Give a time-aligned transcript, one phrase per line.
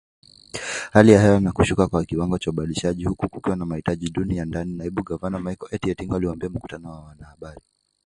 [0.93, 4.45] Hali ya hewa na kushuka kwa kiwango cha ubadilishaji huku kukiwa na mahitaji duni ya
[4.45, 7.61] ndani, Naibu Gavana Michael Atingi-Ego aliuambia mkutano wa wanahabari